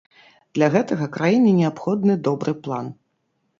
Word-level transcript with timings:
Для 0.57 0.69
гэтага 0.75 1.09
краіне 1.17 1.53
неабходны 1.61 2.19
добры 2.31 2.57
план. 2.67 2.93